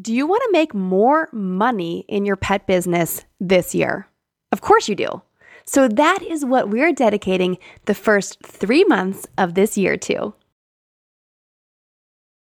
Do 0.00 0.12
you 0.12 0.26
want 0.26 0.42
to 0.42 0.52
make 0.52 0.74
more 0.74 1.28
money 1.30 2.04
in 2.08 2.24
your 2.24 2.34
pet 2.34 2.66
business 2.66 3.24
this 3.38 3.76
year? 3.76 4.08
Of 4.50 4.60
course 4.60 4.88
you 4.88 4.96
do. 4.96 5.22
So 5.66 5.86
that 5.86 6.20
is 6.20 6.44
what 6.44 6.68
we're 6.68 6.92
dedicating 6.92 7.58
the 7.84 7.94
first 7.94 8.40
three 8.42 8.82
months 8.84 9.24
of 9.38 9.54
this 9.54 9.78
year 9.78 9.96
to. 9.98 10.34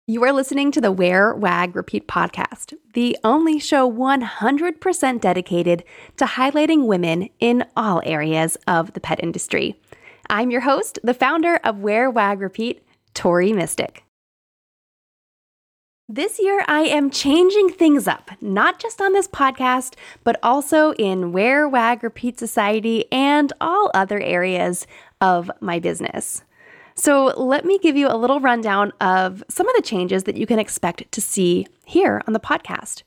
You 0.05 0.23
are 0.25 0.31
listening 0.31 0.71
to 0.73 0.81
the 0.81 0.91
Wear, 0.91 1.33
Wag, 1.33 1.75
Repeat 1.75 2.07
podcast, 2.07 2.75
the 2.93 3.17
only 3.23 3.57
show 3.57 3.91
100% 3.91 5.19
dedicated 5.19 5.83
to 6.17 6.25
highlighting 6.25 6.85
women 6.85 7.29
in 7.39 7.65
all 7.75 8.01
areas 8.05 8.57
of 8.67 8.93
the 8.93 8.99
pet 8.99 9.19
industry. 9.23 9.79
I'm 10.29 10.51
your 10.51 10.61
host, 10.61 10.99
the 11.03 11.15
founder 11.15 11.59
of 11.63 11.79
Wear, 11.79 12.11
Wag, 12.11 12.41
Repeat, 12.41 12.83
Tori 13.15 13.51
Mistick. 13.53 14.01
This 16.11 16.39
year, 16.39 16.65
I 16.67 16.85
am 16.85 17.11
changing 17.11 17.69
things 17.69 18.07
up, 18.07 18.31
not 18.41 18.79
just 18.79 18.99
on 18.99 19.13
this 19.13 19.27
podcast, 19.27 19.93
but 20.23 20.39
also 20.41 20.93
in 20.93 21.31
Wear, 21.31 21.69
Wag, 21.69 22.03
Repeat 22.03 22.39
Society 22.39 23.05
and 23.11 23.53
all 23.61 23.91
other 23.93 24.19
areas 24.19 24.87
of 25.21 25.51
my 25.61 25.77
business. 25.77 26.43
So, 26.95 27.25
let 27.37 27.63
me 27.63 27.77
give 27.77 27.95
you 27.95 28.07
a 28.07 28.17
little 28.17 28.39
rundown 28.39 28.91
of 28.99 29.43
some 29.49 29.69
of 29.69 29.75
the 29.75 29.83
changes 29.83 30.23
that 30.23 30.35
you 30.35 30.47
can 30.47 30.57
expect 30.57 31.11
to 31.11 31.21
see 31.21 31.67
here 31.85 32.23
on 32.25 32.33
the 32.33 32.39
podcast. 32.39 33.03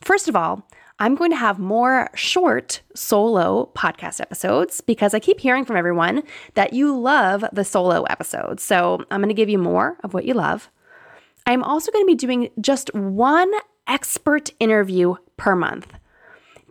First 0.00 0.28
of 0.28 0.36
all, 0.36 0.64
I'm 1.00 1.16
going 1.16 1.32
to 1.32 1.36
have 1.36 1.58
more 1.58 2.08
short 2.14 2.82
solo 2.94 3.68
podcast 3.74 4.20
episodes 4.20 4.80
because 4.80 5.12
I 5.12 5.18
keep 5.18 5.40
hearing 5.40 5.64
from 5.64 5.76
everyone 5.76 6.22
that 6.54 6.72
you 6.72 6.96
love 6.96 7.44
the 7.52 7.64
solo 7.64 8.04
episodes. 8.04 8.62
So, 8.62 9.04
I'm 9.10 9.18
going 9.18 9.28
to 9.28 9.34
give 9.34 9.48
you 9.48 9.58
more 9.58 9.96
of 10.04 10.14
what 10.14 10.24
you 10.24 10.34
love. 10.34 10.70
I'm 11.46 11.62
also 11.62 11.92
going 11.92 12.04
to 12.04 12.06
be 12.06 12.14
doing 12.14 12.50
just 12.60 12.92
one 12.94 13.52
expert 13.86 14.50
interview 14.58 15.16
per 15.36 15.54
month. 15.54 15.92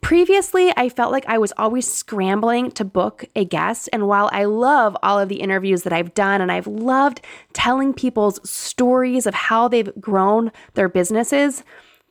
Previously, 0.01 0.73
I 0.75 0.89
felt 0.89 1.13
like 1.13 1.25
I 1.27 1.37
was 1.37 1.53
always 1.57 1.91
scrambling 1.91 2.71
to 2.71 2.83
book 2.83 3.23
a 3.37 3.45
guest. 3.45 3.87
And 3.93 4.05
while 4.05 4.29
I 4.33 4.43
love 4.43 4.97
all 5.01 5.17
of 5.17 5.29
the 5.29 5.39
interviews 5.39 5.83
that 5.83 5.93
I've 5.93 6.13
done 6.13 6.41
and 6.41 6.51
I've 6.51 6.67
loved 6.67 7.21
telling 7.53 7.93
people's 7.93 8.37
stories 8.49 9.25
of 9.25 9.33
how 9.33 9.69
they've 9.69 9.89
grown 10.01 10.51
their 10.73 10.89
businesses, 10.89 11.63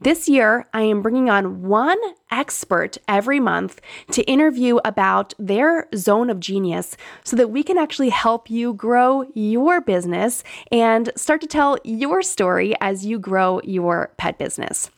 this 0.03 0.29
year, 0.29 0.67
I 0.73 0.83
am 0.83 1.03
bringing 1.03 1.31
on 1.31 1.63
one 1.63 1.99
expert 2.31 2.99
every 3.07 3.39
month 3.41 3.81
to 4.11 4.23
interview 4.25 4.79
about 4.85 5.35
their 5.39 5.89
zone 5.95 6.31
of 6.31 6.41
genius 6.41 6.97
so 7.25 7.37
that 7.37 7.51
we 7.51 7.63
can 7.63 7.79
actually 7.79 8.09
help 8.09 8.51
you 8.51 8.75
grow 8.75 9.25
your 9.35 9.81
business 9.81 10.43
and 10.71 11.11
start 11.17 11.41
to 11.43 11.47
tell 11.47 11.79
your 11.85 12.23
story 12.23 12.75
as 12.81 13.07
you 13.07 13.19
grow 13.19 13.61
your 13.63 14.13
pet 14.17 14.39
business. 14.39 14.91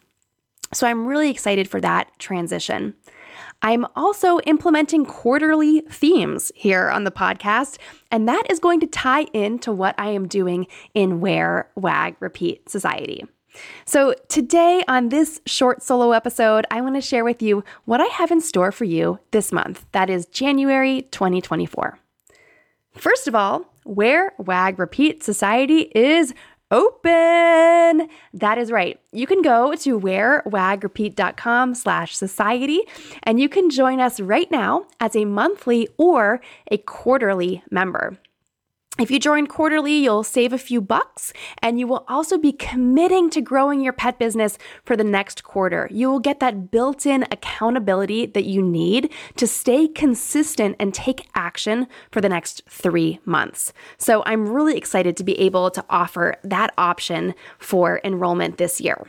So 0.73 0.87
I'm 0.87 1.07
really 1.07 1.31
excited 1.31 1.69
for 1.69 1.81
that 1.81 2.11
transition. 2.19 2.95
I'm 3.63 3.87
also 3.97 4.41
implementing 4.41 5.07
quarterly 5.07 5.81
themes 5.91 6.53
here 6.55 6.91
on 6.91 7.05
the 7.05 7.11
podcast, 7.11 7.79
and 8.11 8.29
that 8.29 8.45
is 8.51 8.59
going 8.59 8.81
to 8.81 8.87
tie 8.87 9.27
into 9.33 9.73
what 9.73 9.95
I 9.99 10.11
am 10.11 10.29
doing 10.29 10.67
in 10.93 11.21
Wear, 11.21 11.71
Wag, 11.75 12.17
Repeat 12.21 12.69
Society. 12.69 13.25
So, 13.85 14.15
today 14.29 14.83
on 14.89 15.09
this 15.09 15.41
short 15.47 15.83
solo 15.83 16.13
episode, 16.13 16.67
I 16.71 16.81
want 16.81 16.95
to 16.97 17.01
share 17.01 17.25
with 17.25 17.43
you 17.43 17.65
what 17.85 18.01
I 18.01 18.07
have 18.07 18.31
in 18.31 18.41
store 18.41 18.73
for 18.73 18.85
you 18.85 19.19
this 19.31 19.53
month. 19.53 19.87
That 19.93 20.11
is 20.11 20.27
January 20.27 21.03
2024. 21.11 21.99
First 22.93 23.29
of 23.29 23.35
all, 23.35 23.67
Wear 23.85 24.33
Wag 24.39 24.79
Repeat 24.79 25.23
Society 25.23 25.91
is 25.95 26.33
open. 26.71 28.09
That 28.33 28.59
is 28.59 28.73
right. 28.73 28.99
You 29.13 29.27
can 29.27 29.43
go 29.43 29.75
to 29.75 30.01
wearwagrepeat.com 30.01 31.75
slash 31.75 32.17
society 32.17 32.81
and 33.23 33.39
you 33.39 33.49
can 33.49 33.71
join 33.71 34.01
us 34.01 34.21
right 34.21 34.51
now 34.51 34.87
as 35.01 35.15
a 35.15 35.25
monthly 35.25 35.89
or 35.99 36.41
a 36.71 36.79
quarterly 36.79 37.63
member. 37.71 38.19
If 38.97 39.11
you 39.11 39.19
join 39.19 39.49
quarterly, 39.49 39.97
you'll 39.97 40.23
save 40.23 40.53
a 40.53 40.59
few 40.59 40.81
bucks 40.81 41.33
and 41.59 41.81
you 41.81 41.87
will 41.89 42.05
also 42.07 42.39
be 42.39 42.53
committing 42.53 43.29
to 43.31 43.41
growing 43.41 43.81
your 43.81 43.93
pet 43.93 44.21
business 44.21 44.57
for 44.85 44.97
the 44.97 45.03
next 45.03 45.43
quarter. 45.43 45.89
You 45.91 46.09
will 46.09 46.21
get 46.21 46.39
that 46.39 46.71
built 46.71 47.05
in 47.05 47.25
accountability 47.25 48.27
that 48.27 48.45
you 48.45 48.63
need 48.63 49.13
to 49.35 49.49
stay 49.49 49.89
consistent 49.89 50.77
and 50.79 50.95
take 50.95 51.29
action 51.35 51.89
for 52.13 52.21
the 52.21 52.29
next 52.29 52.63
three 52.69 53.19
months. 53.25 53.73
So 53.99 54.23
I'm 54.27 54.49
really 54.49 54.77
excited 54.77 55.17
to 55.17 55.25
be 55.25 55.41
able 55.41 55.73
to 55.73 55.85
offer 55.91 56.37
that 56.45 56.73
option 56.79 57.35
for 57.59 58.01
enrollment 58.05 58.59
this 58.59 58.81
year. 58.81 59.09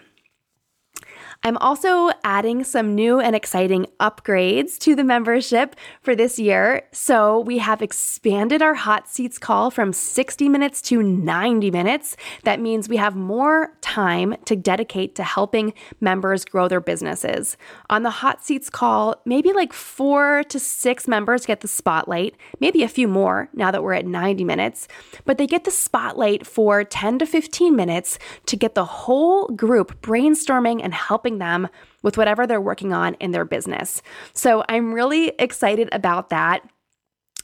I'm 1.45 1.57
also 1.57 2.09
adding 2.23 2.63
some 2.63 2.95
new 2.95 3.19
and 3.19 3.35
exciting 3.35 3.85
upgrades 3.99 4.79
to 4.79 4.95
the 4.95 5.03
membership 5.03 5.75
for 6.01 6.15
this 6.15 6.39
year. 6.39 6.87
So 6.91 7.41
we 7.41 7.59
have 7.59 7.83
expanded 7.83 8.63
our 8.63 8.73
hot 8.73 9.07
seats 9.07 9.37
call 9.37 9.69
from 9.69 9.93
60 9.93 10.49
minutes 10.49 10.81
to 10.81 11.03
90 11.03 11.69
minutes. 11.69 12.17
That 12.45 12.59
means 12.59 12.89
we 12.89 12.97
have 12.97 13.15
more 13.15 13.73
time 13.81 14.35
to 14.45 14.55
dedicate 14.55 15.13
to 15.17 15.23
helping 15.23 15.75
members 16.01 16.45
grow 16.45 16.67
their 16.67 16.81
businesses. 16.81 17.57
On 17.91 18.01
the 18.01 18.09
hot 18.09 18.43
seats 18.43 18.71
call, 18.71 19.21
maybe 19.23 19.53
like 19.53 19.71
four 19.71 20.45
to 20.45 20.59
six 20.59 21.07
members 21.07 21.45
get 21.45 21.61
the 21.61 21.67
spotlight, 21.67 22.33
maybe 22.59 22.81
a 22.81 22.87
few 22.87 23.07
more 23.07 23.49
now 23.53 23.69
that 23.69 23.83
we're 23.83 23.93
at 23.93 24.07
90 24.07 24.43
minutes, 24.43 24.87
but 25.25 25.37
they 25.37 25.45
get 25.45 25.63
the 25.63 25.69
spotlight 25.69 26.43
for 26.43 26.83
10 26.83 27.19
to 27.19 27.27
15 27.27 27.75
minutes 27.75 28.17
to 28.47 28.55
get 28.55 28.73
the 28.73 28.85
whole 28.85 29.45
group 29.49 30.01
brainstorming 30.01 30.81
and 30.83 30.95
helping 30.95 31.34
helping 31.35 31.39
them 31.39 31.67
with 32.01 32.17
whatever 32.17 32.47
they're 32.47 32.61
working 32.61 32.93
on 32.93 33.15
in 33.15 33.31
their 33.31 33.45
business. 33.45 34.01
So 34.33 34.63
I'm 34.69 34.93
really 34.93 35.33
excited 35.39 35.89
about 35.91 36.29
that. 36.29 36.61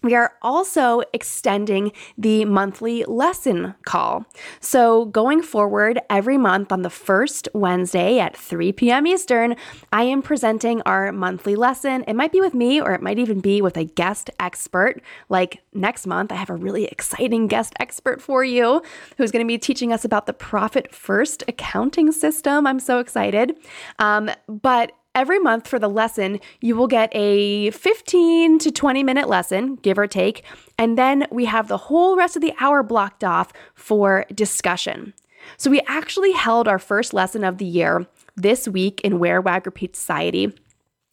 We 0.03 0.15
are 0.15 0.33
also 0.41 1.03
extending 1.13 1.91
the 2.17 2.45
monthly 2.45 3.03
lesson 3.05 3.75
call. 3.85 4.25
So, 4.59 5.05
going 5.05 5.43
forward, 5.43 5.99
every 6.09 6.39
month 6.39 6.71
on 6.71 6.81
the 6.81 6.89
first 6.89 7.47
Wednesday 7.53 8.17
at 8.17 8.35
3 8.35 8.71
p.m. 8.73 9.05
Eastern, 9.05 9.55
I 9.93 10.03
am 10.03 10.23
presenting 10.23 10.81
our 10.83 11.11
monthly 11.11 11.55
lesson. 11.55 12.03
It 12.07 12.15
might 12.15 12.31
be 12.31 12.41
with 12.41 12.55
me 12.55 12.81
or 12.81 12.93
it 12.93 13.01
might 13.03 13.19
even 13.19 13.41
be 13.41 13.61
with 13.61 13.77
a 13.77 13.83
guest 13.83 14.31
expert. 14.39 15.01
Like 15.29 15.61
next 15.71 16.07
month, 16.07 16.31
I 16.31 16.35
have 16.35 16.49
a 16.49 16.55
really 16.55 16.85
exciting 16.85 17.45
guest 17.47 17.73
expert 17.79 18.23
for 18.23 18.43
you 18.43 18.81
who's 19.17 19.29
going 19.31 19.45
to 19.45 19.47
be 19.47 19.59
teaching 19.59 19.93
us 19.93 20.03
about 20.03 20.25
the 20.25 20.33
Profit 20.33 20.93
First 20.93 21.43
accounting 21.47 22.11
system. 22.11 22.65
I'm 22.65 22.79
so 22.79 22.97
excited. 22.97 23.55
Um, 23.99 24.31
but 24.47 24.93
Every 25.13 25.39
month 25.39 25.67
for 25.67 25.77
the 25.77 25.89
lesson, 25.89 26.39
you 26.61 26.75
will 26.77 26.87
get 26.87 27.09
a 27.13 27.71
15 27.71 28.59
to 28.59 28.71
20 28.71 29.03
minute 29.03 29.27
lesson, 29.27 29.75
give 29.75 29.97
or 29.97 30.07
take, 30.07 30.43
and 30.77 30.97
then 30.97 31.27
we 31.29 31.45
have 31.45 31.67
the 31.67 31.77
whole 31.77 32.15
rest 32.15 32.37
of 32.37 32.41
the 32.41 32.53
hour 32.61 32.81
blocked 32.81 33.21
off 33.21 33.51
for 33.75 34.25
discussion. 34.33 35.13
So 35.57 35.69
we 35.69 35.81
actually 35.85 36.31
held 36.31 36.67
our 36.67 36.79
first 36.79 37.13
lesson 37.13 37.43
of 37.43 37.57
the 37.57 37.65
year 37.65 38.07
this 38.37 38.69
week 38.69 39.01
in 39.01 39.19
Wear 39.19 39.41
Wag 39.41 39.65
Repeat 39.65 39.97
Society, 39.97 40.53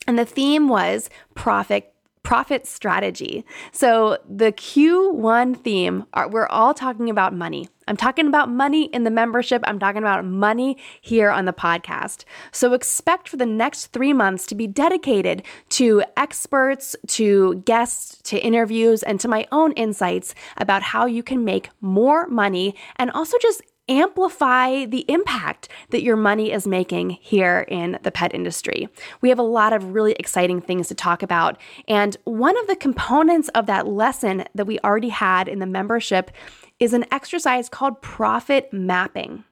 and 0.06 0.16
the 0.16 0.24
theme 0.24 0.68
was 0.68 1.10
profit 1.34 1.92
profit 2.28 2.66
strategy. 2.66 3.42
So, 3.72 4.18
the 4.28 4.52
Q1 4.52 5.56
theme, 5.62 6.04
are, 6.12 6.28
we're 6.28 6.46
all 6.48 6.74
talking 6.74 7.08
about 7.08 7.32
money. 7.32 7.70
I'm 7.86 7.96
talking 7.96 8.26
about 8.26 8.50
money 8.50 8.84
in 8.92 9.04
the 9.04 9.10
membership. 9.10 9.62
I'm 9.66 9.78
talking 9.78 10.02
about 10.02 10.26
money 10.26 10.76
here 11.00 11.30
on 11.30 11.46
the 11.46 11.54
podcast. 11.54 12.24
So, 12.52 12.74
expect 12.74 13.30
for 13.30 13.38
the 13.38 13.46
next 13.46 13.86
three 13.94 14.12
months 14.12 14.44
to 14.48 14.54
be 14.54 14.66
dedicated 14.66 15.42
to 15.70 16.02
experts, 16.18 16.94
to 17.06 17.54
guests, 17.64 18.20
to 18.24 18.38
interviews, 18.38 19.02
and 19.02 19.18
to 19.20 19.26
my 19.26 19.46
own 19.50 19.72
insights 19.72 20.34
about 20.58 20.82
how 20.82 21.06
you 21.06 21.22
can 21.22 21.46
make 21.46 21.70
more 21.80 22.26
money 22.28 22.74
and 22.96 23.10
also 23.12 23.38
just 23.40 23.62
amplify 23.88 24.84
the 24.84 25.04
impact 25.08 25.68
that 25.90 26.02
your 26.02 26.16
money 26.16 26.52
is 26.52 26.66
making 26.66 27.10
here 27.10 27.64
in 27.68 27.98
the 28.02 28.10
pet 28.10 28.34
industry. 28.34 28.88
We 29.20 29.28
have 29.28 29.38
a 29.38 29.42
lot 29.42 29.72
of 29.72 29.94
really 29.94 30.12
exciting 30.12 30.60
things 30.60 30.88
to 30.88 30.94
talk 30.94 31.22
about. 31.22 31.58
And 31.86 32.16
one 32.24 32.58
of 32.58 32.66
the 32.66 32.76
components 32.76 33.48
of 33.50 33.66
that 33.66 33.86
lesson 33.86 34.44
that 34.54 34.66
we 34.66 34.78
already 34.80 35.08
had 35.10 35.48
in 35.48 35.58
the 35.58 35.66
membership 35.66 36.30
is 36.78 36.92
an 36.92 37.04
exercise 37.10 37.68
called 37.68 38.00
profit 38.02 38.72
mapping. 38.72 39.44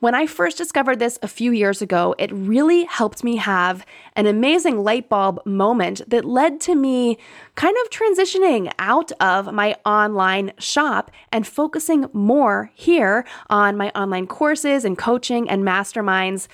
When 0.00 0.14
I 0.14 0.26
first 0.26 0.56
discovered 0.56 0.98
this 0.98 1.18
a 1.22 1.28
few 1.28 1.52
years 1.52 1.82
ago, 1.82 2.14
it 2.18 2.32
really 2.32 2.84
helped 2.84 3.22
me 3.22 3.36
have 3.36 3.84
an 4.16 4.26
amazing 4.26 4.82
light 4.82 5.08
bulb 5.08 5.40
moment 5.44 6.02
that 6.08 6.24
led 6.24 6.60
to 6.62 6.74
me 6.74 7.18
kind 7.54 7.76
of 7.82 7.90
transitioning 7.90 8.72
out 8.78 9.12
of 9.20 9.52
my 9.52 9.76
online 9.84 10.52
shop 10.58 11.10
and 11.32 11.46
focusing 11.46 12.06
more 12.12 12.70
here 12.74 13.24
on 13.48 13.76
my 13.76 13.90
online 13.90 14.26
courses 14.26 14.84
and 14.84 14.96
coaching 14.96 15.48
and 15.48 15.64
masterminds 15.64 16.48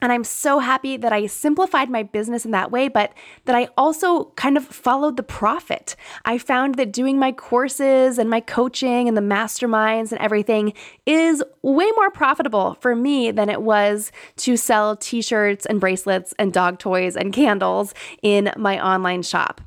And 0.00 0.12
I'm 0.12 0.24
so 0.24 0.58
happy 0.58 0.96
that 0.96 1.12
I 1.12 1.26
simplified 1.26 1.90
my 1.90 2.02
business 2.02 2.44
in 2.44 2.52
that 2.52 2.70
way, 2.70 2.88
but 2.88 3.12
that 3.46 3.56
I 3.56 3.68
also 3.76 4.26
kind 4.36 4.56
of 4.56 4.64
followed 4.64 5.16
the 5.16 5.22
profit. 5.22 5.96
I 6.24 6.38
found 6.38 6.76
that 6.76 6.92
doing 6.92 7.18
my 7.18 7.32
courses 7.32 8.18
and 8.18 8.30
my 8.30 8.40
coaching 8.40 9.08
and 9.08 9.16
the 9.16 9.22
masterminds 9.22 10.12
and 10.12 10.20
everything 10.20 10.72
is 11.06 11.42
way 11.62 11.90
more 11.92 12.10
profitable 12.10 12.74
for 12.80 12.94
me 12.94 13.30
than 13.30 13.48
it 13.48 13.62
was 13.62 14.12
to 14.36 14.56
sell 14.56 14.96
t 14.96 15.20
shirts 15.20 15.66
and 15.66 15.80
bracelets 15.80 16.32
and 16.38 16.52
dog 16.52 16.78
toys 16.78 17.16
and 17.16 17.32
candles 17.32 17.94
in 18.22 18.52
my 18.56 18.84
online 18.84 19.22
shop. 19.22 19.60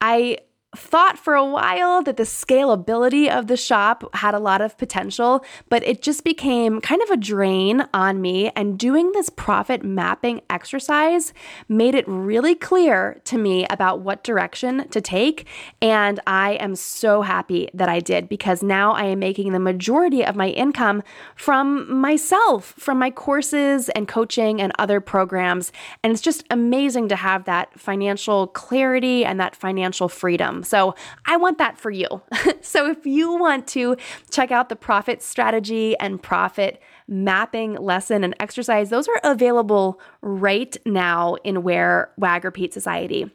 I 0.00 0.38
thought 0.76 1.18
for 1.18 1.34
a 1.34 1.44
while 1.44 2.02
that 2.02 2.16
the 2.16 2.24
scalability 2.24 3.28
of 3.28 3.46
the 3.46 3.56
shop 3.56 4.04
had 4.14 4.34
a 4.34 4.38
lot 4.38 4.60
of 4.60 4.76
potential, 4.78 5.44
but 5.68 5.86
it 5.86 6.02
just 6.02 6.24
became 6.24 6.80
kind 6.80 7.02
of 7.02 7.10
a 7.10 7.16
drain 7.16 7.86
on 7.94 8.20
me. 8.20 8.50
And 8.56 8.78
doing 8.78 9.12
this 9.12 9.30
profit 9.30 9.84
mapping 9.84 10.40
exercise 10.50 11.32
made 11.68 11.94
it 11.94 12.04
really 12.08 12.54
clear 12.54 13.20
to 13.24 13.38
me 13.38 13.66
about 13.70 14.00
what 14.00 14.24
direction 14.24 14.88
to 14.88 15.00
take. 15.00 15.46
And 15.80 16.20
I 16.26 16.52
am 16.54 16.74
so 16.74 17.22
happy 17.22 17.68
that 17.74 17.88
I 17.88 18.00
did 18.00 18.28
because 18.28 18.62
now 18.62 18.92
I 18.92 19.04
am 19.04 19.18
making 19.18 19.52
the 19.52 19.60
majority 19.60 20.24
of 20.24 20.36
my 20.36 20.48
income 20.48 21.02
from 21.36 22.00
myself, 22.00 22.74
from 22.78 22.98
my 22.98 23.10
courses 23.10 23.88
and 23.90 24.08
coaching 24.08 24.60
and 24.60 24.72
other 24.78 25.00
programs. 25.00 25.72
And 26.02 26.12
it's 26.12 26.22
just 26.22 26.44
amazing 26.50 27.08
to 27.08 27.16
have 27.16 27.44
that 27.44 27.78
financial 27.78 28.48
clarity 28.48 29.24
and 29.24 29.38
that 29.40 29.54
financial 29.54 30.08
freedom. 30.08 30.63
So 30.64 30.94
I 31.26 31.36
want 31.36 31.58
that 31.58 31.78
for 31.78 31.90
you. 31.90 32.06
so 32.60 32.90
if 32.90 33.06
you 33.06 33.34
want 33.34 33.66
to 33.68 33.96
check 34.30 34.50
out 34.50 34.68
the 34.68 34.76
profit 34.76 35.22
strategy 35.22 35.96
and 35.98 36.22
profit 36.22 36.80
mapping 37.06 37.74
lesson 37.74 38.24
and 38.24 38.34
exercise, 38.40 38.90
those 38.90 39.08
are 39.08 39.20
available 39.22 40.00
right 40.22 40.76
now 40.84 41.34
in 41.44 41.62
Wear 41.62 42.10
Wag 42.16 42.44
Repeat 42.44 42.72
Society. 42.72 43.30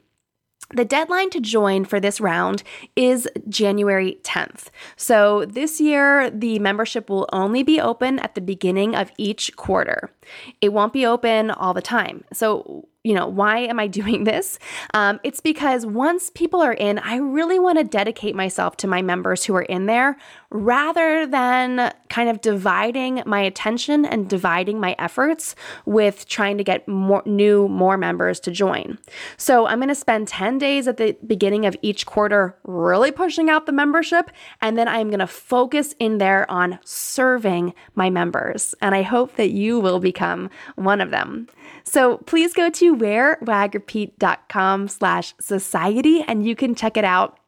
The 0.72 0.86
deadline 0.86 1.32
to 1.32 1.40
join 1.40 1.84
for 1.84 2.00
this 2.00 2.22
round 2.22 2.62
is 2.96 3.28
January 3.48 4.20
10th. 4.22 4.68
So 4.98 5.46
this 5.46 5.82
year, 5.82 6.30
the 6.30 6.60
membership 6.60 7.10
will 7.10 7.28
only 7.34 7.64
be 7.64 7.82
open 7.82 8.20
at 8.20 8.36
the 8.36 8.42
beginning 8.42 8.96
of 8.96 9.12
each 9.18 9.56
quarter. 9.56 10.12
It 10.62 10.72
won't 10.72 10.94
be 10.94 11.08
open 11.08 11.50
all 11.50 11.74
the 11.74 11.82
time. 11.82 12.24
So 12.32 12.88
you 13.04 13.14
know, 13.14 13.28
why 13.28 13.60
am 13.60 13.80
I 13.80 13.88
doing 14.00 14.24
this? 14.24 14.60
Um, 14.94 15.20
it's 15.24 15.40
because 15.40 15.86
once 15.86 16.30
people 16.30 16.62
are 16.62 16.74
in, 16.74 17.00
I 17.00 17.18
really 17.18 17.60
want 17.60 17.78
to 17.78 17.84
dedicate 17.84 18.36
myself 18.36 18.78
to 18.78 18.88
my 18.88 19.02
members 19.02 19.46
who 19.46 19.56
are 19.56 19.64
in 19.64 19.86
there 19.86 20.18
rather 20.52 21.28
than 21.28 21.94
kind 22.10 22.30
of 22.30 22.42
dividing 22.42 23.22
my 23.26 23.42
attention 23.42 24.04
and 24.04 24.28
dividing 24.28 24.80
my 24.80 24.96
efforts 24.98 25.56
with 25.86 26.28
trying 26.28 26.58
to 26.58 26.64
get 26.64 26.88
more 26.88 27.22
new, 27.26 27.68
more 27.68 27.98
members 27.98 28.40
to 28.42 28.52
join. 28.52 28.98
So 29.38 29.68
I'm 29.68 29.78
going 29.78 29.90
to 29.90 29.96
spend 29.96 30.28
10 30.28 30.58
days 30.58 30.88
at 30.88 30.98
the 30.98 31.16
beginning 31.26 31.66
of 31.66 31.78
each 31.82 32.06
quarter 32.06 32.58
really 32.64 33.12
pushing 33.12 33.50
out 33.50 33.66
the 33.66 33.72
membership. 33.72 34.32
And 34.62 34.78
then 34.78 34.88
I'm 34.88 35.10
going 35.10 35.20
to 35.20 35.28
focus 35.28 35.94
in 36.00 36.18
there 36.18 36.50
on 36.50 36.80
serving 36.84 37.74
my 37.96 38.10
members. 38.10 38.74
And 38.82 38.96
I 38.96 39.04
hope 39.04 39.36
that 39.36 39.52
you 39.52 39.80
will 39.80 40.00
become 40.00 40.50
one 40.76 41.00
of 41.00 41.12
them. 41.12 41.48
So 41.84 42.18
please 42.20 42.54
go 42.54 42.70
to 42.70 42.89
wearwagrepeat.com 42.96 44.88
slash 44.88 45.34
society 45.40 46.24
and 46.28 46.46
you 46.46 46.56
can 46.56 46.76
check 46.76 46.98
it 46.98 47.06
out. 47.06 47.40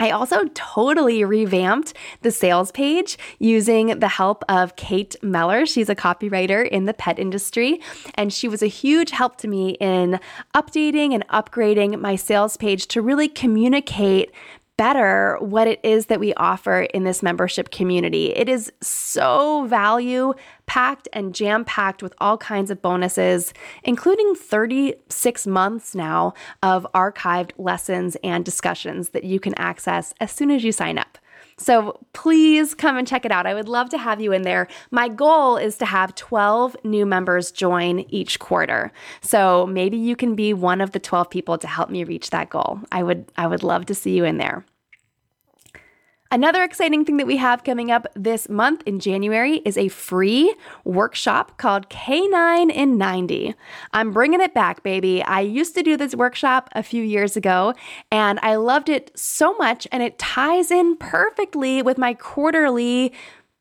I 0.00 0.10
also 0.12 0.44
totally 0.54 1.22
revamped 1.24 1.92
the 2.22 2.30
sales 2.30 2.72
page 2.72 3.18
using 3.38 3.98
the 4.00 4.08
help 4.08 4.42
of 4.48 4.74
Kate 4.76 5.14
Meller. 5.22 5.66
She's 5.66 5.90
a 5.90 5.94
copywriter 5.94 6.66
in 6.66 6.86
the 6.86 6.94
pet 6.94 7.18
industry, 7.18 7.82
and 8.14 8.32
she 8.32 8.48
was 8.48 8.62
a 8.62 8.66
huge 8.66 9.10
help 9.10 9.36
to 9.38 9.48
me 9.48 9.72
in 9.72 10.18
updating 10.54 11.12
and 11.12 11.28
upgrading 11.28 12.00
my 12.00 12.16
sales 12.16 12.56
page 12.56 12.86
to 12.88 13.02
really 13.02 13.28
communicate 13.28 14.32
better 14.80 15.36
what 15.40 15.68
it 15.68 15.78
is 15.82 16.06
that 16.06 16.18
we 16.18 16.32
offer 16.38 16.80
in 16.80 17.04
this 17.04 17.22
membership 17.22 17.70
community. 17.70 18.34
It 18.34 18.48
is 18.48 18.72
so 18.80 19.66
value 19.66 20.32
packed 20.64 21.06
and 21.12 21.34
jam 21.34 21.66
packed 21.66 22.02
with 22.02 22.14
all 22.16 22.38
kinds 22.38 22.70
of 22.70 22.80
bonuses, 22.80 23.52
including 23.84 24.34
36 24.34 25.46
months 25.46 25.94
now 25.94 26.32
of 26.62 26.86
archived 26.94 27.50
lessons 27.58 28.16
and 28.24 28.42
discussions 28.42 29.10
that 29.10 29.24
you 29.24 29.38
can 29.38 29.52
access 29.56 30.14
as 30.18 30.32
soon 30.32 30.50
as 30.50 30.64
you 30.64 30.72
sign 30.72 30.96
up. 30.96 31.18
So 31.60 32.00
please 32.14 32.74
come 32.74 32.96
and 32.96 33.06
check 33.06 33.26
it 33.26 33.32
out. 33.32 33.46
I 33.46 33.52
would 33.52 33.68
love 33.68 33.90
to 33.90 33.98
have 33.98 34.18
you 34.18 34.32
in 34.32 34.42
there. 34.42 34.66
My 34.90 35.08
goal 35.08 35.58
is 35.58 35.76
to 35.76 35.84
have 35.84 36.14
12 36.14 36.74
new 36.84 37.04
members 37.04 37.52
join 37.52 38.00
each 38.08 38.38
quarter. 38.38 38.92
So 39.20 39.66
maybe 39.66 39.98
you 39.98 40.16
can 40.16 40.34
be 40.34 40.54
one 40.54 40.80
of 40.80 40.92
the 40.92 40.98
12 40.98 41.28
people 41.28 41.58
to 41.58 41.66
help 41.66 41.90
me 41.90 42.02
reach 42.02 42.30
that 42.30 42.48
goal. 42.48 42.80
I 42.90 43.02
would 43.02 43.30
I 43.36 43.46
would 43.46 43.62
love 43.62 43.84
to 43.86 43.94
see 43.94 44.16
you 44.16 44.24
in 44.24 44.38
there. 44.38 44.64
Another 46.32 46.62
exciting 46.62 47.04
thing 47.04 47.16
that 47.16 47.26
we 47.26 47.38
have 47.38 47.64
coming 47.64 47.90
up 47.90 48.06
this 48.14 48.48
month 48.48 48.84
in 48.86 49.00
January 49.00 49.56
is 49.64 49.76
a 49.76 49.88
free 49.88 50.54
workshop 50.84 51.58
called 51.58 51.88
K9 51.90 52.70
in 52.70 52.96
90. 52.96 53.56
I'm 53.92 54.12
bringing 54.12 54.40
it 54.40 54.54
back, 54.54 54.84
baby. 54.84 55.24
I 55.24 55.40
used 55.40 55.74
to 55.74 55.82
do 55.82 55.96
this 55.96 56.14
workshop 56.14 56.68
a 56.70 56.84
few 56.84 57.02
years 57.02 57.36
ago 57.36 57.74
and 58.12 58.38
I 58.44 58.54
loved 58.54 58.88
it 58.88 59.10
so 59.16 59.54
much, 59.54 59.88
and 59.90 60.04
it 60.04 60.20
ties 60.20 60.70
in 60.70 60.96
perfectly 60.98 61.82
with 61.82 61.98
my 61.98 62.14
quarterly 62.14 63.12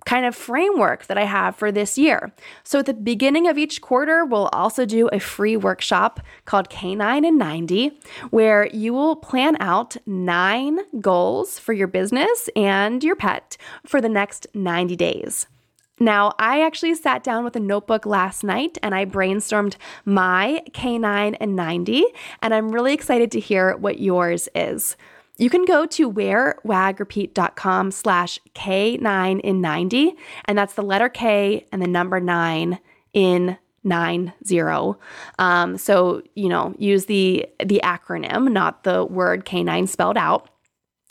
kind 0.05 0.25
of 0.25 0.35
framework 0.35 1.05
that 1.07 1.17
I 1.17 1.25
have 1.25 1.55
for 1.55 1.71
this 1.71 1.97
year. 1.97 2.31
So 2.63 2.79
at 2.79 2.85
the 2.85 2.93
beginning 2.93 3.47
of 3.47 3.57
each 3.57 3.81
quarter, 3.81 4.25
we'll 4.25 4.49
also 4.53 4.85
do 4.85 5.07
a 5.09 5.19
free 5.19 5.57
workshop 5.57 6.19
called 6.45 6.69
K9 6.69 7.27
and 7.27 7.37
90, 7.37 7.99
where 8.29 8.67
you 8.67 8.93
will 8.93 9.15
plan 9.15 9.57
out 9.59 9.97
nine 10.05 10.79
goals 10.99 11.59
for 11.59 11.73
your 11.73 11.87
business 11.87 12.49
and 12.55 13.03
your 13.03 13.15
pet 13.15 13.57
for 13.85 14.01
the 14.01 14.09
next 14.09 14.47
90 14.53 14.95
days. 14.95 15.47
Now, 15.99 16.33
I 16.39 16.61
actually 16.61 16.95
sat 16.95 17.23
down 17.23 17.43
with 17.43 17.57
a 17.57 17.59
notebook 17.59 18.05
last 18.05 18.43
night 18.43 18.77
and 18.81 18.95
I 18.95 19.05
brainstormed 19.05 19.75
my 20.05 20.63
K9 20.71 21.35
and 21.41 21.55
90, 21.57 22.05
and 22.41 22.53
I'm 22.53 22.71
really 22.71 22.93
excited 22.93 23.31
to 23.31 23.39
hear 23.39 23.75
what 23.75 23.99
yours 23.99 24.47
is. 24.55 24.95
You 25.39 25.49
can 25.49 25.63
go 25.63 25.85
to 25.85 26.11
wearwagrepeat.com 26.11 27.91
slash 27.91 28.39
K9 28.53 29.39
in 29.39 29.61
90, 29.61 30.15
and 30.45 30.57
that's 30.57 30.73
the 30.73 30.83
letter 30.83 31.07
K 31.07 31.65
and 31.71 31.81
the 31.81 31.87
number 31.87 32.19
nine 32.19 32.79
in 33.13 33.57
nine 33.83 34.33
zero. 34.45 34.99
Um, 35.39 35.77
so 35.77 36.21
you 36.35 36.49
know, 36.49 36.75
use 36.77 37.05
the 37.05 37.47
the 37.63 37.79
acronym, 37.83 38.51
not 38.51 38.83
the 38.83 39.05
word 39.05 39.45
K9 39.45 39.87
spelled 39.87 40.17
out. 40.17 40.49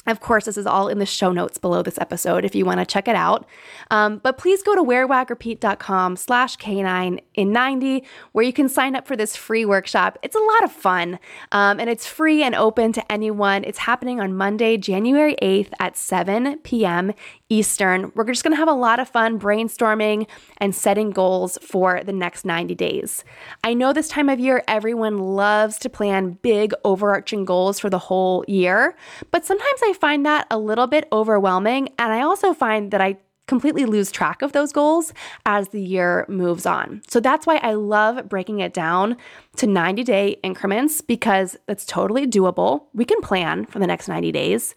Of 0.09 0.21
course, 0.21 0.47
this 0.47 0.57
is 0.57 0.67
all 0.67 0.89
in 0.89 0.99
the 0.99 1.07
show 1.07 1.33
notes 1.33 1.59
below 1.59 1.83
this 1.83 1.99
episode 1.99 2.45
if 2.45 2.55
you 2.55 2.65
want 2.65 2.81
to 2.81 2.87
check 2.87 3.09
it 3.09 3.17
out. 3.17 3.47
Um, 3.91 4.19
but 4.19 4.39
please 4.39 4.63
go 4.63 4.75
to 4.75 4.83
wearwagrepeat.com 4.83 6.17
slash 6.17 6.57
K9 6.57 7.21
in 7.35 7.53
90 7.53 8.05
where 8.33 8.45
you 8.45 8.53
can 8.53 8.69
sign 8.69 8.97
up 8.97 9.07
for 9.07 9.17
this 9.17 9.37
free 9.37 9.65
workshop. 9.65 10.19
It's 10.23 10.37
a 10.37 10.41
lot 10.41 10.65
of 10.65 10.73
fun 10.73 11.19
um, 11.53 11.79
and 11.79 11.91
it's 11.91 12.07
free 12.07 12.43
and 12.43 12.55
open 12.55 12.93
to 12.93 13.13
anyone. 13.13 13.65
It's 13.65 13.79
happening 13.79 14.21
on 14.21 14.35
Monday, 14.35 14.77
January 14.77 15.37
8th 15.43 15.73
at 15.79 15.97
7 15.97 16.59
p.m. 16.59 17.13
Eastern. 17.49 18.13
We're 18.15 18.25
just 18.25 18.43
going 18.43 18.53
to 18.53 18.59
have 18.59 18.69
a 18.69 18.73
lot 18.73 19.01
of 19.01 19.09
fun 19.09 19.39
brainstorming 19.39 20.27
and 20.59 20.75
setting 20.75 21.11
goals 21.11 21.59
for 21.63 22.03
the 22.05 22.13
next 22.13 22.45
90 22.45 22.75
days. 22.75 23.25
I 23.65 23.75
know 23.75 23.93
this 23.93 24.09
time 24.09 24.29
of 24.29 24.39
year, 24.39 24.63
everyone 24.69 25.19
loves 25.19 25.79
to 25.79 25.89
plan 25.89 26.39
big 26.43 26.73
overarching 26.85 27.45
goals 27.45 27.79
for 27.79 27.89
the 27.89 27.99
whole 27.99 28.45
year, 28.47 28.97
but 29.31 29.47
sometimes 29.47 29.81
I 29.83 29.95
find 29.95 30.27
that 30.27 30.47
a 30.51 30.59
little 30.59 30.87
bit 30.87 31.09
overwhelming. 31.11 31.89
And 31.99 32.13
I 32.13 32.21
also 32.21 32.53
find 32.53 32.91
that 32.91 33.01
I 33.01 33.19
completely 33.49 33.87
lose 33.87 34.13
track 34.13 34.43
of 34.43 34.53
those 34.53 34.73
goals 34.73 35.13
as 35.45 35.71
the 35.71 35.83
year 35.83 36.25
moves 36.29 36.67
on. 36.67 37.03
So 37.09 37.19
that's 37.19 37.47
why 37.47 37.57
I 37.57 37.73
love 37.73 38.29
breaking 38.29 38.61
it 38.61 38.73
down 38.73 39.17
to 39.57 39.67
90 39.67 40.05
day 40.05 40.37
increments 40.45 41.01
because 41.01 41.57
it's 41.67 41.85
totally 41.85 42.27
doable. 42.27 42.85
We 42.93 43.05
can 43.05 43.21
plan 43.21 43.65
for 43.65 43.81
the 43.81 43.87
next 43.87 44.07
90 44.07 44.31
days. 44.31 44.75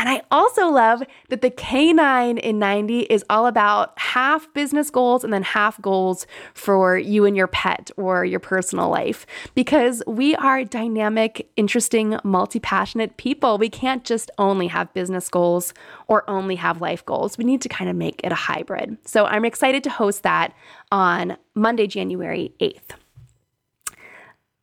And 0.00 0.08
I 0.08 0.22
also 0.30 0.70
love 0.70 1.02
that 1.28 1.42
the 1.42 1.50
K9 1.50 2.38
in 2.38 2.58
90 2.58 3.00
is 3.00 3.22
all 3.28 3.46
about 3.46 3.98
half 3.98 4.50
business 4.54 4.88
goals 4.88 5.22
and 5.22 5.30
then 5.30 5.42
half 5.42 5.80
goals 5.82 6.26
for 6.54 6.96
you 6.96 7.26
and 7.26 7.36
your 7.36 7.46
pet 7.46 7.90
or 7.98 8.24
your 8.24 8.40
personal 8.40 8.88
life 8.88 9.26
because 9.54 10.02
we 10.06 10.34
are 10.36 10.64
dynamic, 10.64 11.50
interesting, 11.54 12.18
multi 12.24 12.58
passionate 12.58 13.18
people. 13.18 13.58
We 13.58 13.68
can't 13.68 14.02
just 14.02 14.30
only 14.38 14.68
have 14.68 14.90
business 14.94 15.28
goals 15.28 15.74
or 16.08 16.28
only 16.30 16.54
have 16.54 16.80
life 16.80 17.04
goals. 17.04 17.36
We 17.36 17.44
need 17.44 17.60
to 17.60 17.68
kind 17.68 17.90
of 17.90 17.94
make 17.94 18.22
it 18.24 18.32
a 18.32 18.36
hybrid. 18.36 18.96
So 19.04 19.26
I'm 19.26 19.44
excited 19.44 19.84
to 19.84 19.90
host 19.90 20.22
that 20.22 20.54
on 20.90 21.36
Monday, 21.54 21.86
January 21.86 22.54
8th. 22.58 22.96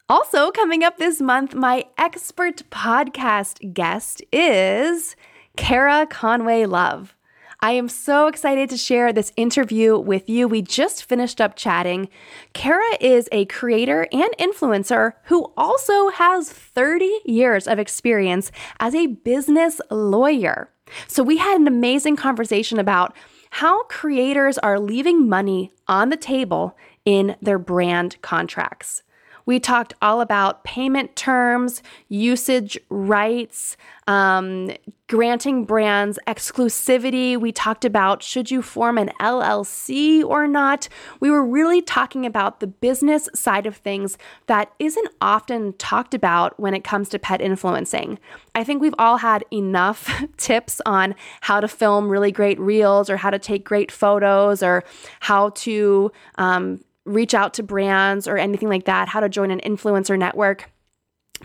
Also, 0.09 0.51
coming 0.51 0.85
up 0.85 0.97
this 0.97 1.19
month, 1.19 1.53
my 1.53 1.83
expert 1.97 2.63
podcast 2.71 3.73
guest 3.73 4.23
is 4.31 5.17
Kara 5.57 6.07
Conway 6.09 6.65
Love. 6.65 7.13
I 7.59 7.71
am 7.71 7.89
so 7.89 8.27
excited 8.27 8.69
to 8.69 8.77
share 8.77 9.11
this 9.11 9.33
interview 9.35 9.99
with 9.99 10.29
you. 10.29 10.47
We 10.47 10.61
just 10.61 11.03
finished 11.03 11.41
up 11.41 11.57
chatting. 11.57 12.07
Kara 12.53 12.85
is 13.01 13.27
a 13.33 13.47
creator 13.47 14.07
and 14.13 14.29
influencer 14.39 15.15
who 15.25 15.51
also 15.57 16.07
has 16.11 16.49
30 16.49 17.19
years 17.25 17.67
of 17.67 17.77
experience 17.77 18.49
as 18.79 18.95
a 18.95 19.07
business 19.07 19.81
lawyer. 19.91 20.69
So 21.09 21.21
we 21.21 21.35
had 21.35 21.59
an 21.59 21.67
amazing 21.67 22.15
conversation 22.15 22.79
about 22.79 23.13
how 23.49 23.83
creators 23.83 24.57
are 24.59 24.79
leaving 24.79 25.27
money 25.27 25.73
on 25.85 26.07
the 26.07 26.15
table 26.15 26.77
in 27.03 27.35
their 27.41 27.59
brand 27.59 28.21
contracts. 28.21 29.03
We 29.47 29.61
talked 29.61 29.93
all 30.01 30.19
about 30.19 30.65
payment 30.65 31.15
terms, 31.15 31.81
usage 32.09 32.77
rights, 32.89 33.77
um, 34.07 34.71
granting 35.07 35.63
brands 35.63 36.19
exclusivity. 36.27 37.39
We 37.39 37.53
talked 37.53 37.85
about 37.85 38.21
should 38.21 38.51
you 38.51 38.61
form 38.61 38.97
an 38.97 39.09
LLC 39.21 40.21
or 40.21 40.47
not. 40.47 40.89
We 41.21 41.31
were 41.31 41.45
really 41.45 41.81
talking 41.81 42.25
about 42.25 42.59
the 42.59 42.67
business 42.67 43.29
side 43.33 43.65
of 43.65 43.77
things 43.77 44.17
that 44.47 44.73
isn't 44.79 45.07
often 45.21 45.73
talked 45.77 46.13
about 46.13 46.59
when 46.59 46.73
it 46.73 46.83
comes 46.83 47.07
to 47.09 47.19
pet 47.19 47.39
influencing. 47.39 48.19
I 48.53 48.65
think 48.65 48.81
we've 48.81 48.95
all 48.99 49.17
had 49.17 49.45
enough 49.51 50.11
tips 50.37 50.81
on 50.85 51.15
how 51.39 51.61
to 51.61 51.69
film 51.69 52.09
really 52.09 52.33
great 52.33 52.59
reels 52.59 53.09
or 53.09 53.15
how 53.15 53.29
to 53.29 53.39
take 53.39 53.63
great 53.63 53.93
photos 53.93 54.61
or 54.61 54.83
how 55.21 55.51
to 55.51 56.11
um, 56.35 56.83
reach 57.07 57.33
out 57.33 57.53
to 57.55 57.63
brands 57.63 58.27
or 58.27 58.37
anything 58.37 58.69
like 58.69 58.85
that, 58.85 59.07
how 59.09 59.19
to 59.19 59.29
join 59.29 59.51
an 59.51 59.61
influencer 59.61 60.17
network. 60.17 60.69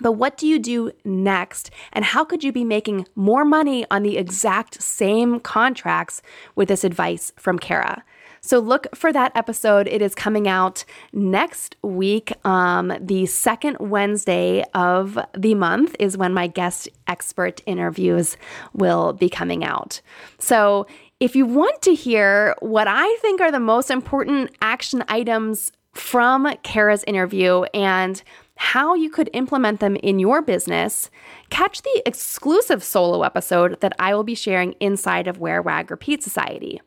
But 0.00 0.12
what 0.12 0.38
do 0.38 0.46
you 0.46 0.58
do 0.58 0.90
next? 1.04 1.70
And 1.92 2.04
how 2.04 2.24
could 2.24 2.42
you 2.42 2.52
be 2.52 2.64
making 2.64 3.06
more 3.14 3.44
money 3.44 3.84
on 3.90 4.02
the 4.02 4.16
exact 4.16 4.82
same 4.82 5.38
contracts 5.40 6.22
with 6.54 6.68
this 6.68 6.84
advice 6.84 7.32
from 7.36 7.58
Kara? 7.58 8.02
So 8.44 8.58
look 8.58 8.88
for 8.94 9.12
that 9.12 9.30
episode. 9.36 9.86
It 9.86 10.02
is 10.02 10.16
coming 10.16 10.48
out 10.48 10.84
next 11.12 11.76
week. 11.82 12.32
Um, 12.44 12.92
the 13.00 13.26
second 13.26 13.76
Wednesday 13.78 14.64
of 14.74 15.16
the 15.36 15.54
month 15.54 15.94
is 16.00 16.18
when 16.18 16.34
my 16.34 16.48
guest 16.48 16.88
expert 17.06 17.60
interviews 17.66 18.36
will 18.72 19.12
be 19.12 19.28
coming 19.28 19.62
out. 19.62 20.00
So 20.40 20.88
if 21.22 21.36
you 21.36 21.46
want 21.46 21.80
to 21.82 21.94
hear 21.94 22.56
what 22.58 22.88
I 22.88 23.16
think 23.20 23.40
are 23.40 23.52
the 23.52 23.60
most 23.60 23.92
important 23.92 24.50
action 24.60 25.04
items 25.06 25.70
from 25.92 26.52
Kara's 26.64 27.04
interview 27.04 27.62
and 27.72 28.20
how 28.56 28.96
you 28.96 29.08
could 29.08 29.30
implement 29.32 29.78
them 29.78 29.94
in 29.94 30.18
your 30.18 30.42
business, 30.42 31.12
catch 31.48 31.82
the 31.82 32.02
exclusive 32.04 32.82
solo 32.82 33.22
episode 33.22 33.80
that 33.82 33.92
I 34.00 34.16
will 34.16 34.24
be 34.24 34.34
sharing 34.34 34.72
inside 34.80 35.28
of 35.28 35.38
Wear 35.38 35.62
Wag 35.62 35.92
Repeat 35.92 36.24
Society. 36.24 36.80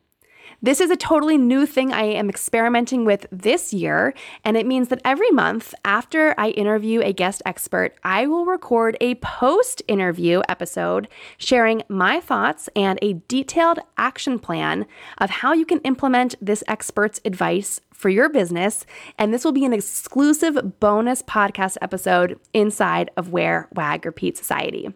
This 0.62 0.80
is 0.80 0.90
a 0.90 0.96
totally 0.96 1.36
new 1.36 1.66
thing 1.66 1.92
I 1.92 2.04
am 2.04 2.30
experimenting 2.30 3.04
with 3.04 3.26
this 3.30 3.74
year, 3.74 4.14
and 4.42 4.56
it 4.56 4.66
means 4.66 4.88
that 4.88 5.02
every 5.04 5.30
month 5.30 5.74
after 5.84 6.34
I 6.38 6.48
interview 6.50 7.02
a 7.02 7.12
guest 7.12 7.42
expert, 7.44 7.94
I 8.02 8.26
will 8.26 8.46
record 8.46 8.96
a 9.00 9.16
post 9.16 9.82
interview 9.86 10.40
episode 10.48 11.08
sharing 11.36 11.82
my 11.88 12.20
thoughts 12.20 12.70
and 12.74 12.98
a 13.02 13.20
detailed 13.28 13.80
action 13.98 14.38
plan 14.38 14.86
of 15.18 15.28
how 15.28 15.52
you 15.52 15.66
can 15.66 15.80
implement 15.80 16.34
this 16.40 16.64
expert's 16.66 17.20
advice 17.24 17.80
for 17.92 18.08
your 18.08 18.28
business. 18.28 18.86
And 19.18 19.32
this 19.34 19.44
will 19.44 19.52
be 19.52 19.64
an 19.64 19.72
exclusive 19.74 20.80
bonus 20.80 21.22
podcast 21.22 21.76
episode 21.82 22.40
inside 22.54 23.10
of 23.16 23.30
Wear 23.30 23.68
Wag 23.74 24.06
Repeat 24.06 24.36
Society. 24.38 24.88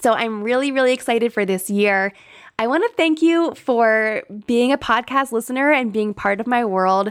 So 0.00 0.12
I'm 0.12 0.42
really, 0.42 0.70
really 0.70 0.92
excited 0.92 1.32
for 1.32 1.44
this 1.44 1.68
year. 1.68 2.12
I 2.60 2.66
want 2.66 2.84
to 2.84 2.94
thank 2.94 3.22
you 3.22 3.54
for 3.54 4.22
being 4.46 4.70
a 4.70 4.76
podcast 4.76 5.32
listener 5.32 5.72
and 5.72 5.90
being 5.90 6.12
part 6.12 6.40
of 6.40 6.46
my 6.46 6.62
world. 6.62 7.10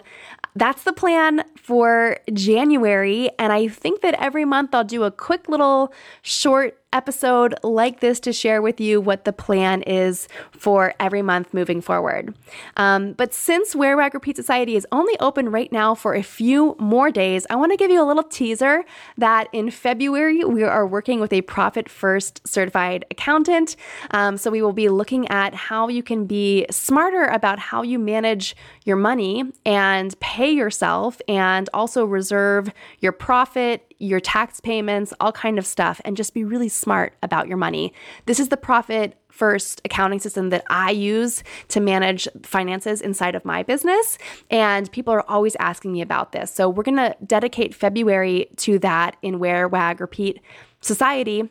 That's 0.55 0.83
the 0.83 0.93
plan 0.93 1.43
for 1.57 2.19
January. 2.31 3.31
And 3.39 3.51
I 3.51 3.67
think 3.67 4.01
that 4.01 4.13
every 4.19 4.45
month 4.45 4.75
I'll 4.75 4.83
do 4.83 5.05
a 5.05 5.09
quick 5.09 5.49
little 5.49 5.91
short 6.21 6.78
episode 6.91 7.53
like 7.63 7.99
this 7.99 8.19
to 8.21 8.33
share 8.33 8.61
with 8.61 8.81
you 8.81 8.99
what 8.99 9.25
the 9.25 9.33
plan 9.33 9.83
is 9.83 10.27
for 10.51 10.93
every 10.99 11.21
month 11.21 11.53
moving 11.53 11.81
forward. 11.81 12.33
Um, 12.77 13.13
but 13.13 13.33
since 13.33 13.75
Wear 13.75 13.95
Wag 13.95 14.13
Repeat 14.13 14.35
Society 14.35 14.75
is 14.75 14.87
only 14.91 15.17
open 15.19 15.49
right 15.49 15.71
now 15.71 15.93
for 15.93 16.15
a 16.15 16.23
few 16.23 16.75
more 16.79 17.11
days, 17.11 17.45
I 17.49 17.55
want 17.55 17.71
to 17.71 17.77
give 17.77 17.91
you 17.91 18.01
a 18.01 18.07
little 18.07 18.23
teaser 18.23 18.83
that 19.17 19.47
in 19.53 19.69
February 19.69 20.43
we 20.43 20.63
are 20.63 20.87
working 20.87 21.19
with 21.19 21.31
a 21.31 21.41
Profit 21.41 21.89
First 21.89 22.47
certified 22.47 23.05
accountant. 23.11 23.75
Um, 24.11 24.37
so 24.37 24.49
we 24.49 24.61
will 24.61 24.73
be 24.73 24.89
looking 24.89 25.27
at 25.27 25.53
how 25.53 25.89
you 25.89 26.01
can 26.01 26.25
be 26.25 26.65
smarter 26.71 27.25
about 27.25 27.59
how 27.59 27.83
you 27.83 27.99
manage 27.99 28.55
your 28.83 28.97
money 28.97 29.43
and 29.65 30.19
pay 30.19 30.49
yourself 30.49 31.21
and 31.27 31.69
also 31.73 32.05
reserve 32.05 32.71
your 32.99 33.11
profit 33.11 33.88
your 33.99 34.19
tax 34.19 34.59
payments, 34.59 35.13
all 35.19 35.31
kind 35.31 35.59
of 35.59 35.65
stuff, 35.65 36.01
and 36.03 36.17
just 36.17 36.33
be 36.33 36.43
really 36.43 36.69
smart 36.69 37.13
about 37.21 37.47
your 37.47 37.57
money. 37.57 37.93
This 38.25 38.39
is 38.39 38.49
the 38.49 38.57
profit 38.57 39.15
first 39.29 39.81
accounting 39.85 40.19
system 40.19 40.49
that 40.49 40.63
I 40.69 40.91
use 40.91 41.43
to 41.69 41.79
manage 41.79 42.27
finances 42.43 42.99
inside 42.99 43.35
of 43.35 43.45
my 43.45 43.63
business. 43.63 44.17
And 44.49 44.91
people 44.91 45.13
are 45.13 45.29
always 45.29 45.55
asking 45.59 45.93
me 45.93 46.01
about 46.01 46.31
this. 46.31 46.51
So 46.51 46.67
we're 46.67 46.83
going 46.83 46.97
to 46.97 47.15
dedicate 47.25 47.75
February 47.75 48.49
to 48.57 48.79
that 48.79 49.17
in 49.21 49.39
Wear 49.39 49.67
Wag 49.67 50.01
Repeat 50.01 50.41
Society. 50.81 51.49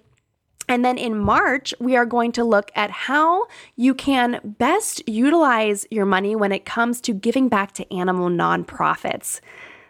And 0.68 0.84
then 0.84 0.98
in 0.98 1.18
March, 1.18 1.72
we 1.80 1.96
are 1.96 2.04
going 2.04 2.32
to 2.32 2.44
look 2.44 2.70
at 2.74 2.90
how 2.90 3.46
you 3.74 3.94
can 3.94 4.40
best 4.58 5.06
utilize 5.08 5.86
your 5.90 6.04
money 6.04 6.36
when 6.36 6.52
it 6.52 6.66
comes 6.66 7.00
to 7.02 7.14
giving 7.14 7.48
back 7.48 7.72
to 7.72 7.94
animal 7.94 8.28
nonprofits. 8.28 9.40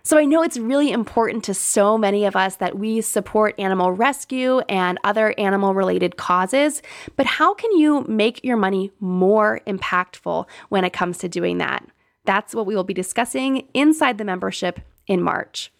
So 0.08 0.16
I 0.16 0.24
know 0.24 0.42
it's 0.42 0.56
really 0.56 0.90
important 0.90 1.44
to 1.44 1.52
so 1.52 1.98
many 1.98 2.24
of 2.24 2.34
us 2.34 2.56
that 2.56 2.78
we 2.78 3.02
support 3.02 3.54
animal 3.58 3.92
rescue 3.92 4.60
and 4.60 4.98
other 5.04 5.34
animal 5.36 5.74
related 5.74 6.16
causes, 6.16 6.80
but 7.16 7.26
how 7.26 7.52
can 7.52 7.72
you 7.72 8.06
make 8.08 8.42
your 8.42 8.56
money 8.56 8.90
more 9.00 9.60
impactful 9.66 10.46
when 10.70 10.84
it 10.84 10.94
comes 10.94 11.18
to 11.18 11.28
doing 11.28 11.58
that? 11.58 11.84
That's 12.24 12.54
what 12.54 12.64
we 12.64 12.74
will 12.74 12.84
be 12.84 12.94
discussing 12.94 13.68
inside 13.74 14.16
the 14.16 14.24
membership 14.24 14.80
in 15.06 15.20
March. 15.20 15.70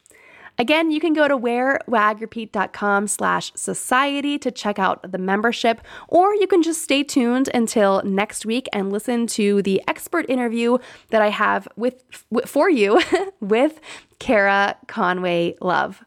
Again, 0.61 0.91
you 0.91 0.99
can 0.99 1.13
go 1.13 1.29
to 1.29 1.39
wearwagrepeat.com 1.39 3.07
slash 3.07 3.53
society 3.55 4.39
to 4.39 4.51
check 4.51 4.81
out 4.81 5.13
the 5.13 5.19
membership, 5.19 5.81
or 6.09 6.35
you 6.35 6.49
can 6.49 6.63
just 6.65 6.83
stay 6.83 7.05
tuned 7.05 7.49
until 7.55 8.03
next 8.03 8.45
week 8.45 8.67
and 8.73 8.91
listen 8.91 9.29
to 9.29 9.63
the 9.63 9.81
expert 9.87 10.29
interview 10.29 10.79
that 11.11 11.23
I 11.23 11.31
have 11.31 11.69
with 11.77 12.03
for 12.47 12.69
you 12.69 13.01
with 13.41 13.81
Kara 14.19 14.77
Conway 14.89 15.55
Love. 15.61 16.03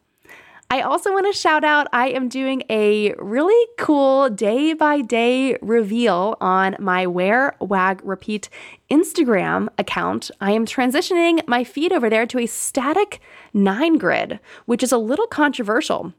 I 0.71 0.83
also 0.83 1.11
want 1.11 1.25
to 1.25 1.37
shout 1.37 1.65
out 1.65 1.87
I 1.91 2.11
am 2.11 2.29
doing 2.29 2.63
a 2.69 3.13
really 3.15 3.67
cool 3.77 4.29
day 4.29 4.71
by 4.71 5.01
day 5.01 5.57
reveal 5.61 6.37
on 6.39 6.77
my 6.79 7.05
Wear 7.07 7.57
Wag 7.59 7.99
Repeat 8.05 8.47
Instagram 8.89 9.67
account. 9.77 10.31
I 10.39 10.53
am 10.53 10.65
transitioning 10.65 11.45
my 11.45 11.65
feed 11.65 11.91
over 11.91 12.09
there 12.09 12.25
to 12.27 12.39
a 12.39 12.45
static 12.45 13.19
nine 13.53 13.97
grid, 13.97 14.39
which 14.65 14.81
is 14.81 14.93
a 14.93 14.97
little 14.97 15.27
controversial. 15.27 16.13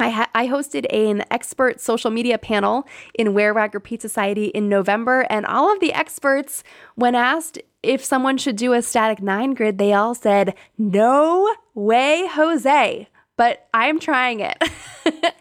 I, 0.00 0.08
ha- 0.08 0.30
I 0.34 0.48
hosted 0.48 0.86
an 0.90 1.26
expert 1.30 1.78
social 1.78 2.10
media 2.10 2.38
panel 2.38 2.88
in 3.12 3.34
Wear 3.34 3.52
Wag 3.52 3.74
Repeat 3.74 4.00
Society 4.00 4.46
in 4.46 4.70
November, 4.70 5.26
and 5.28 5.44
all 5.44 5.70
of 5.70 5.80
the 5.80 5.92
experts, 5.92 6.64
when 6.94 7.14
asked 7.14 7.58
if 7.82 8.02
someone 8.02 8.38
should 8.38 8.56
do 8.56 8.72
a 8.72 8.80
static 8.80 9.20
nine 9.20 9.52
grid, 9.52 9.76
they 9.76 9.92
all 9.92 10.14
said, 10.14 10.54
No 10.78 11.54
way, 11.74 12.26
Jose 12.32 13.08
but 13.36 13.68
I'm 13.74 13.98
trying 13.98 14.40
it. 14.40 14.56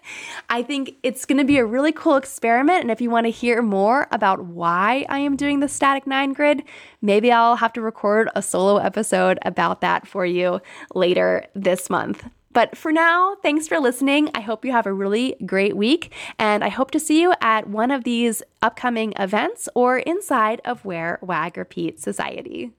I 0.50 0.64
think 0.64 0.96
it's 1.04 1.26
going 1.26 1.38
to 1.38 1.44
be 1.44 1.58
a 1.58 1.66
really 1.66 1.92
cool 1.92 2.16
experiment. 2.16 2.82
And 2.82 2.92
if 2.92 3.02
you 3.02 3.10
want 3.10 3.26
to 3.26 3.32
hear 3.32 3.62
more 3.62 4.08
about 4.12 4.46
why 4.46 5.06
I 5.10 5.20
am 5.20 5.36
doing 5.36 5.60
the 5.60 5.68
static 5.68 6.06
nine 6.06 6.34
grid, 6.34 6.64
maybe 7.02 7.32
I'll 7.32 7.56
have 7.56 7.74
to 7.74 7.82
record 7.82 8.30
a 8.36 8.42
solo 8.42 8.78
episode 8.78 9.40
about 9.44 9.82
that 9.82 10.08
for 10.08 10.26
you 10.26 10.62
later 10.94 11.46
this 11.56 11.90
month. 11.90 12.26
But 12.52 12.78
for 12.78 12.92
now, 12.92 13.36
thanks 13.42 13.68
for 13.68 13.80
listening. 13.80 14.30
I 14.36 14.42
hope 14.42 14.64
you 14.64 14.72
have 14.72 14.86
a 14.86 14.94
really 14.94 15.36
great 15.44 15.76
week, 15.76 16.14
and 16.38 16.64
I 16.64 16.70
hope 16.70 16.92
to 16.92 17.00
see 17.00 17.20
you 17.20 17.34
at 17.42 17.68
one 17.68 17.90
of 17.90 18.04
these 18.04 18.44
upcoming 18.62 19.14
events 19.18 19.68
or 19.74 19.98
inside 19.98 20.62
of 20.64 20.86
Wear 20.86 21.18
Wag 21.22 21.58
Repeat 21.58 22.00
Society. 22.00 22.72